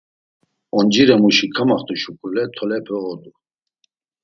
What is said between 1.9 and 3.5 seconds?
şuǩule tolepe odu.